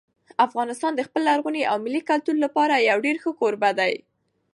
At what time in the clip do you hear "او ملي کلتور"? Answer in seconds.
1.71-2.35